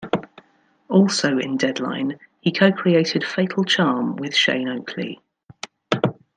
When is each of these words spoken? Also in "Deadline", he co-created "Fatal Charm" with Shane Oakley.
Also 0.89 1.37
in 1.37 1.57
"Deadline", 1.57 2.17
he 2.39 2.51
co-created 2.51 3.23
"Fatal 3.23 3.63
Charm" 3.63 4.15
with 4.15 4.33
Shane 4.35 4.67
Oakley. 4.67 5.21